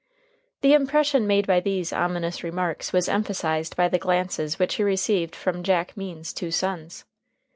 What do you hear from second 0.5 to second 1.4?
The impression